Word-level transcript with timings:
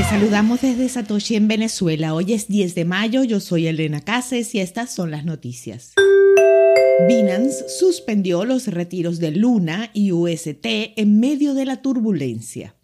Les 0.00 0.08
saludamos 0.08 0.62
desde 0.62 0.88
Satoshi 0.88 1.34
en 1.34 1.46
Venezuela. 1.46 2.14
Hoy 2.14 2.32
es 2.32 2.48
10 2.48 2.74
de 2.74 2.86
mayo, 2.86 3.22
yo 3.22 3.38
soy 3.38 3.66
Elena 3.66 4.00
Cases 4.00 4.54
y 4.54 4.60
estas 4.60 4.90
son 4.90 5.10
las 5.10 5.26
noticias. 5.26 5.92
Binance 7.06 7.68
suspendió 7.68 8.46
los 8.46 8.66
retiros 8.68 9.18
de 9.18 9.30
Luna 9.32 9.90
y 9.92 10.12
UST 10.12 10.64
en 10.64 11.20
medio 11.20 11.52
de 11.52 11.66
la 11.66 11.82
turbulencia. 11.82 12.74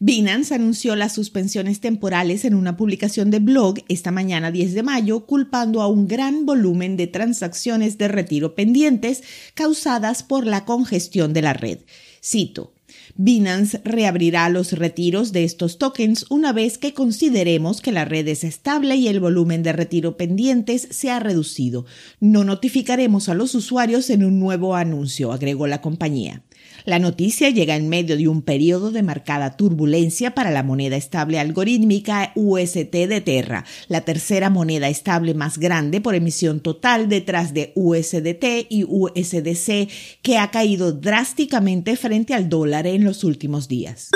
Binance 0.00 0.52
anunció 0.52 0.96
las 0.96 1.14
suspensiones 1.14 1.78
temporales 1.78 2.44
en 2.44 2.54
una 2.54 2.76
publicación 2.76 3.30
de 3.30 3.38
blog 3.38 3.76
esta 3.86 4.10
mañana 4.10 4.50
10 4.50 4.74
de 4.74 4.82
mayo, 4.82 5.26
culpando 5.26 5.80
a 5.80 5.86
un 5.86 6.08
gran 6.08 6.44
volumen 6.44 6.96
de 6.96 7.06
transacciones 7.06 7.98
de 7.98 8.08
retiro 8.08 8.56
pendientes 8.56 9.22
causadas 9.54 10.24
por 10.24 10.44
la 10.44 10.64
congestión 10.64 11.34
de 11.34 11.42
la 11.42 11.52
red. 11.52 11.78
Cito, 12.20 12.73
Binance 13.16 13.80
reabrirá 13.84 14.48
los 14.48 14.72
retiros 14.72 15.30
de 15.30 15.44
estos 15.44 15.78
tokens 15.78 16.26
una 16.30 16.52
vez 16.52 16.78
que 16.78 16.94
consideremos 16.94 17.80
que 17.80 17.92
la 17.92 18.04
red 18.04 18.26
es 18.26 18.42
estable 18.42 18.96
y 18.96 19.06
el 19.06 19.20
volumen 19.20 19.62
de 19.62 19.72
retiro 19.72 20.16
pendientes 20.16 20.88
se 20.90 21.12
ha 21.12 21.20
reducido. 21.20 21.86
No 22.18 22.42
notificaremos 22.42 23.28
a 23.28 23.34
los 23.34 23.54
usuarios 23.54 24.10
en 24.10 24.24
un 24.24 24.40
nuevo 24.40 24.74
anuncio, 24.74 25.32
agregó 25.32 25.68
la 25.68 25.80
compañía. 25.80 26.42
La 26.84 26.98
noticia 26.98 27.50
llega 27.50 27.76
en 27.76 27.88
medio 27.88 28.16
de 28.16 28.28
un 28.28 28.42
periodo 28.42 28.90
de 28.90 29.02
marcada 29.02 29.56
turbulencia 29.56 30.34
para 30.34 30.50
la 30.50 30.62
moneda 30.62 30.96
estable 30.96 31.38
algorítmica 31.38 32.32
UST 32.34 32.92
de 32.92 33.20
Terra, 33.20 33.64
la 33.88 34.02
tercera 34.02 34.50
moneda 34.50 34.88
estable 34.88 35.34
más 35.34 35.58
grande 35.58 36.00
por 36.00 36.14
emisión 36.14 36.60
total 36.60 37.08
detrás 37.08 37.54
de 37.54 37.72
USDT 37.74 38.66
y 38.68 38.84
USDC, 38.84 39.88
que 40.22 40.38
ha 40.38 40.50
caído 40.50 40.92
drásticamente 40.92 41.96
frente 41.96 42.34
al 42.34 42.48
dólar 42.48 42.86
en 42.86 43.04
los 43.04 43.24
últimos 43.24 43.68
días. 43.68 44.10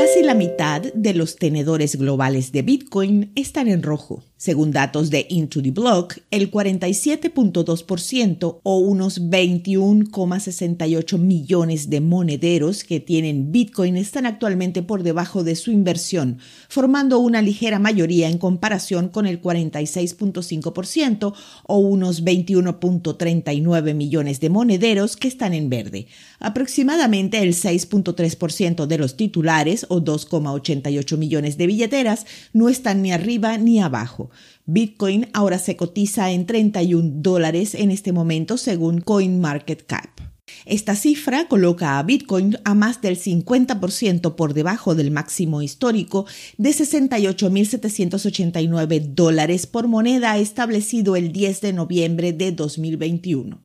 Casi 0.00 0.22
la 0.22 0.32
mitad 0.32 0.80
de 0.94 1.12
los 1.12 1.36
tenedores 1.36 1.96
globales 1.96 2.52
de 2.52 2.62
Bitcoin 2.62 3.32
están 3.34 3.68
en 3.68 3.82
rojo. 3.82 4.24
Según 4.40 4.70
datos 4.70 5.10
de 5.10 5.26
Into 5.28 5.60
the 5.60 5.70
Block, 5.70 6.16
el 6.30 6.50
47.2% 6.50 8.60
o 8.62 8.78
unos 8.78 9.20
21,68 9.20 11.18
millones 11.18 11.90
de 11.90 12.00
monederos 12.00 12.84
que 12.84 13.00
tienen 13.00 13.52
Bitcoin 13.52 13.98
están 13.98 14.24
actualmente 14.24 14.82
por 14.82 15.02
debajo 15.02 15.44
de 15.44 15.56
su 15.56 15.70
inversión, 15.70 16.38
formando 16.70 17.18
una 17.18 17.42
ligera 17.42 17.78
mayoría 17.78 18.30
en 18.30 18.38
comparación 18.38 19.10
con 19.10 19.26
el 19.26 19.42
46.5% 19.42 21.34
o 21.66 21.76
unos 21.76 22.24
21.39 22.24 23.92
millones 23.92 24.40
de 24.40 24.48
monederos 24.48 25.18
que 25.18 25.28
están 25.28 25.52
en 25.52 25.68
verde. 25.68 26.06
Aproximadamente 26.38 27.42
el 27.42 27.52
6.3% 27.52 28.86
de 28.86 28.96
los 28.96 29.18
titulares 29.18 29.84
o 29.90 30.00
2,88 30.00 31.18
millones 31.18 31.58
de 31.58 31.66
billeteras 31.66 32.24
no 32.54 32.70
están 32.70 33.02
ni 33.02 33.12
arriba 33.12 33.58
ni 33.58 33.80
abajo. 33.80 34.30
Bitcoin 34.64 35.28
ahora 35.34 35.58
se 35.58 35.76
cotiza 35.76 36.30
en 36.30 36.46
31 36.46 37.10
dólares 37.16 37.74
en 37.74 37.90
este 37.90 38.12
momento 38.12 38.56
según 38.56 39.00
CoinMarketCap. 39.00 40.30
Esta 40.66 40.94
cifra 40.94 41.48
coloca 41.48 41.98
a 41.98 42.02
Bitcoin 42.02 42.58
a 42.64 42.74
más 42.74 43.00
del 43.00 43.18
50% 43.18 44.34
por 44.34 44.52
debajo 44.54 44.94
del 44.94 45.10
máximo 45.10 45.62
histórico 45.62 46.26
de 46.58 46.68
68.789 46.70 49.14
dólares 49.14 49.66
por 49.66 49.88
moneda 49.88 50.36
establecido 50.38 51.16
el 51.16 51.32
10 51.32 51.62
de 51.62 51.72
noviembre 51.72 52.32
de 52.32 52.52
2021. 52.52 53.62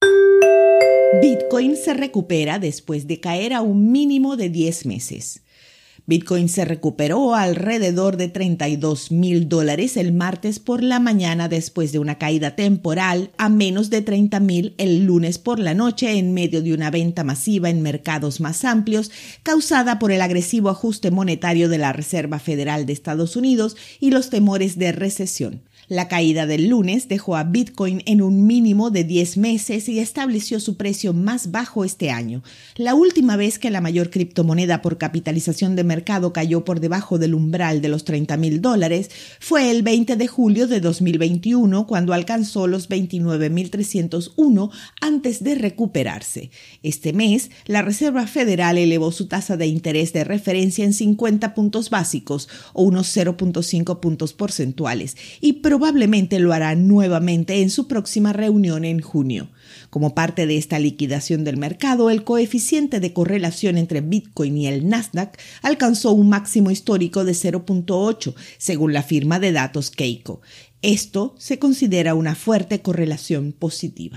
Bitcoin 1.21 1.77
se 1.77 1.93
recupera 1.93 2.59
después 2.59 3.07
de 3.07 3.19
caer 3.19 3.53
a 3.53 3.61
un 3.61 3.91
mínimo 3.91 4.35
de 4.35 4.49
10 4.49 4.85
meses. 4.85 5.41
Bitcoin 6.07 6.49
se 6.49 6.65
recuperó 6.65 7.33
alrededor 7.33 8.15
de 8.15 8.27
32 8.27 9.11
mil 9.11 9.49
dólares 9.49 9.97
el 9.97 10.13
martes 10.13 10.59
por 10.59 10.83
la 10.83 10.99
mañana 10.99 11.49
después 11.49 11.91
de 11.91 11.97
una 11.97 12.19
caída 12.19 12.55
temporal 12.55 13.31
a 13.37 13.49
menos 13.49 13.89
de 13.89 14.03
30 14.03 14.39
mil 14.39 14.75
el 14.77 15.05
lunes 15.05 15.39
por 15.39 15.57
la 15.57 15.73
noche 15.73 16.19
en 16.19 16.35
medio 16.35 16.61
de 16.61 16.73
una 16.73 16.91
venta 16.91 17.23
masiva 17.23 17.71
en 17.71 17.81
mercados 17.81 18.39
más 18.39 18.65
amplios 18.65 19.09
causada 19.41 19.97
por 19.97 20.11
el 20.11 20.21
agresivo 20.21 20.69
ajuste 20.69 21.09
monetario 21.09 21.69
de 21.69 21.79
la 21.79 21.91
Reserva 21.91 22.37
Federal 22.37 22.85
de 22.85 22.93
Estados 22.93 23.35
Unidos 23.35 23.75
y 23.99 24.11
los 24.11 24.29
temores 24.29 24.77
de 24.77 24.91
recesión. 24.91 25.63
La 25.87 26.07
caída 26.07 26.47
del 26.47 26.67
lunes 26.69 27.07
dejó 27.07 27.35
a 27.35 27.43
Bitcoin 27.43 28.01
en 28.07 28.21
un 28.23 28.47
mínimo 28.47 28.89
de 28.89 29.03
10 29.03 29.37
meses 29.37 29.87
y 29.87 29.99
estableció 29.99 30.59
su 30.59 30.77
precio 30.77 31.13
más 31.13 31.51
bajo 31.51 31.85
este 31.85 32.09
año. 32.09 32.41
La 32.75 32.95
última 32.95 33.35
vez 33.37 33.59
que 33.59 33.69
la 33.69 33.81
mayor 33.81 34.09
criptomoneda 34.09 34.81
por 34.81 34.97
capitalización 34.97 35.75
de 35.75 35.83
mercado 35.83 36.33
cayó 36.33 36.65
por 36.65 36.79
debajo 36.79 37.19
del 37.19 37.35
umbral 37.35 37.81
de 37.81 37.89
los 37.89 38.03
30 38.03 38.35
mil 38.37 38.61
dólares 38.61 39.11
fue 39.39 39.69
el 39.69 39.83
20 39.83 40.15
de 40.15 40.27
julio 40.27 40.67
de 40.67 40.79
2021, 40.79 41.85
cuando 41.85 42.13
alcanzó 42.13 42.65
los 42.65 42.89
29.301 42.89 44.71
antes 45.01 45.43
de 45.43 45.55
recuperarse. 45.55 46.49
Este 46.81 47.13
mes, 47.13 47.51
la 47.67 47.83
Reserva 47.83 48.25
Federal 48.25 48.77
elevó 48.77 49.11
su 49.11 49.27
tasa 49.27 49.55
de 49.55 49.67
interés 49.67 50.13
de 50.13 50.23
referencia 50.23 50.83
en 50.83 50.93
50 50.93 51.53
puntos 51.53 51.89
básicos 51.91 52.49
o 52.73 52.83
unos 52.83 53.15
0.5 53.15 53.99
puntos 53.99 54.33
porcentuales 54.33 55.15
y 55.41 55.53
probablemente 55.75 56.39
lo 56.39 56.53
hará 56.53 56.73
nuevamente 56.73 57.61
en 57.61 57.69
su 57.69 57.89
próxima 57.89 58.31
reunión 58.31 58.85
en 58.85 59.01
junio. 59.01 59.49
Como 59.89 60.15
parte 60.15 60.47
de 60.47 60.55
esta 60.55 60.79
liquidación 60.79 61.43
del 61.43 61.57
mercado, 61.57 62.09
el 62.09 62.23
coeficiente 62.23 63.01
de 63.01 63.11
correlación 63.11 63.77
entre 63.77 63.99
Bitcoin 63.99 64.55
y 64.57 64.67
el 64.67 64.87
Nasdaq 64.87 65.37
alcanzó 65.61 66.13
un 66.13 66.29
máximo 66.29 66.71
histórico 66.71 67.25
de 67.25 67.33
0.8, 67.33 68.35
según 68.57 68.93
la 68.93 69.03
firma 69.03 69.37
de 69.37 69.51
datos 69.51 69.91
Keiko. 69.91 70.39
Esto 70.81 71.35
se 71.37 71.59
considera 71.59 72.15
una 72.15 72.35
fuerte 72.35 72.81
correlación 72.81 73.51
positiva. 73.51 74.15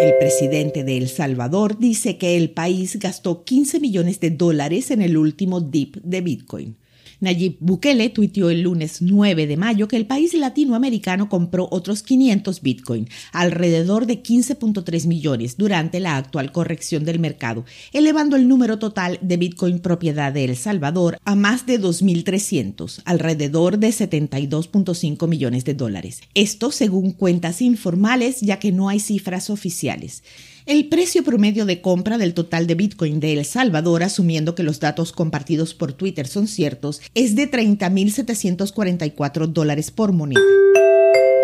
El 0.00 0.12
presidente 0.20 0.84
de 0.84 0.98
El 0.98 1.08
Salvador 1.08 1.78
dice 1.78 2.18
que 2.18 2.36
el 2.36 2.50
país 2.50 2.98
gastó 2.98 3.44
15 3.44 3.80
millones 3.80 4.20
de 4.20 4.28
dólares 4.28 4.90
en 4.90 5.00
el 5.00 5.16
último 5.16 5.62
dip 5.62 5.96
de 6.02 6.20
Bitcoin. 6.20 6.76
Nayib 7.22 7.56
Bukele 7.60 8.10
tuiteó 8.10 8.50
el 8.50 8.62
lunes 8.62 9.00
9 9.00 9.46
de 9.46 9.56
mayo 9.56 9.86
que 9.86 9.96
el 9.96 10.06
país 10.06 10.34
latinoamericano 10.34 11.28
compró 11.28 11.68
otros 11.70 12.02
500 12.02 12.60
Bitcoin, 12.62 13.08
alrededor 13.32 14.06
de 14.06 14.24
15.3 14.24 15.06
millones, 15.06 15.56
durante 15.56 16.00
la 16.00 16.16
actual 16.16 16.50
corrección 16.50 17.04
del 17.04 17.20
mercado, 17.20 17.64
elevando 17.92 18.34
el 18.34 18.48
número 18.48 18.80
total 18.80 19.20
de 19.22 19.36
Bitcoin 19.36 19.78
propiedad 19.78 20.32
de 20.32 20.44
El 20.44 20.56
Salvador 20.56 21.18
a 21.24 21.36
más 21.36 21.64
de 21.64 21.80
2.300, 21.80 23.02
alrededor 23.04 23.78
de 23.78 23.90
72.5 23.90 25.28
millones 25.28 25.64
de 25.64 25.74
dólares. 25.74 26.22
Esto 26.34 26.72
según 26.72 27.12
cuentas 27.12 27.62
informales, 27.62 28.40
ya 28.40 28.58
que 28.58 28.72
no 28.72 28.88
hay 28.88 28.98
cifras 28.98 29.48
oficiales. 29.48 30.24
El 30.64 30.88
precio 30.88 31.24
promedio 31.24 31.66
de 31.66 31.80
compra 31.80 32.18
del 32.18 32.34
total 32.34 32.68
de 32.68 32.76
Bitcoin 32.76 33.18
de 33.18 33.32
El 33.32 33.44
Salvador, 33.44 34.04
asumiendo 34.04 34.54
que 34.54 34.62
los 34.62 34.78
datos 34.78 35.12
compartidos 35.12 35.74
por 35.74 35.92
Twitter 35.92 36.28
son 36.28 36.46
ciertos, 36.46 37.00
es 37.14 37.34
de 37.34 37.50
30.744 37.50 39.48
dólares 39.48 39.90
por 39.90 40.12
moneda. 40.12 40.40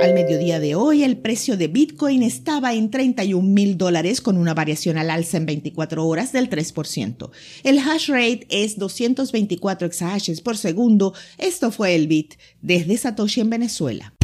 Al 0.01 0.15
mediodía 0.15 0.61
de 0.61 0.77
hoy, 0.77 1.03
el 1.03 1.17
precio 1.17 1.57
de 1.57 1.67
Bitcoin 1.67 2.23
estaba 2.23 2.73
en 2.75 2.93
31 2.93 3.43
mil 3.43 3.77
dólares 3.77 4.21
con 4.21 4.37
una 4.37 4.55
variación 4.55 4.97
al 4.97 5.11
alza 5.11 5.39
en 5.39 5.47
24 5.47 6.07
horas 6.07 6.31
del 6.31 6.49
3%. 6.49 7.31
El 7.65 7.81
hash 7.81 8.09
rate 8.09 8.47
es 8.51 8.79
224 8.79 9.89
exahashes 9.89 10.41
por 10.41 10.57
segundo. 10.57 11.13
Esto 11.39 11.73
fue 11.73 11.97
el 11.97 12.07
Bit 12.07 12.35
desde 12.63 12.97
Satoshi 12.97 13.41
en 13.41 13.51
Venezuela. 13.51 14.15